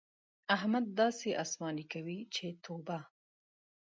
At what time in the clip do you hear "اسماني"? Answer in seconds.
1.43-1.85